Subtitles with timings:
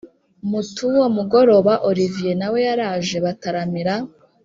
[0.51, 3.95] mutuwo mugoroba olivier nawe yaraje bataramira